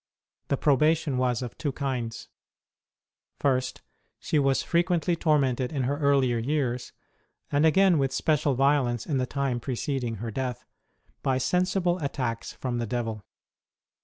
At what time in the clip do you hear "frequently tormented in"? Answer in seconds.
4.63-5.83